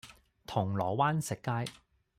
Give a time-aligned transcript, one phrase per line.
[0.47, 1.71] 銅鑼灣食街